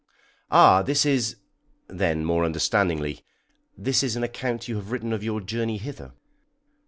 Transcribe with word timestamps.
"Ah! 0.49 0.81
this 0.81 1.05
is" 1.05 1.35
Then, 1.87 2.25
more 2.25 2.43
understandingly, 2.43 3.23
"This 3.77 4.01
is 4.01 4.15
an 4.15 4.23
account 4.23 4.67
you 4.67 4.77
have 4.77 4.89
written 4.91 5.13
of 5.13 5.23
your 5.23 5.39
journey 5.41 5.77
hither?" 5.77 6.13